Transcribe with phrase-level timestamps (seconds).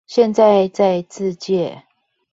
[0.07, 1.83] 現在在自介